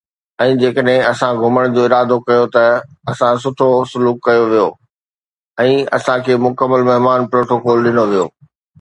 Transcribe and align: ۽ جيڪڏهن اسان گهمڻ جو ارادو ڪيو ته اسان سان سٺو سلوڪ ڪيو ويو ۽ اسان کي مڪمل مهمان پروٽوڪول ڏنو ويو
۽ 0.43 0.53
جيڪڏهن 0.61 1.03
اسان 1.09 1.41
گهمڻ 1.43 1.75
جو 1.75 1.83
ارادو 1.89 2.17
ڪيو 2.31 2.47
ته 2.57 2.63
اسان 3.11 3.35
سان 3.41 3.43
سٺو 3.45 3.69
سلوڪ 3.93 4.19
ڪيو 4.31 4.43
ويو 4.55 4.67
۽ 5.69 5.79
اسان 6.01 6.27
کي 6.27 6.43
مڪمل 6.49 6.91
مهمان 6.91 7.19
پروٽوڪول 7.33 7.89
ڏنو 7.89 8.13
ويو 8.15 8.31